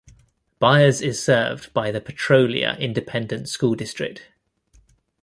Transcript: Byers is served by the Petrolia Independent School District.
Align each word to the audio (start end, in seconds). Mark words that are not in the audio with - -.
Byers 0.57 1.03
is 1.03 1.23
served 1.23 1.71
by 1.75 1.91
the 1.91 2.01
Petrolia 2.01 2.75
Independent 2.79 3.47
School 3.49 3.75
District. 3.75 4.29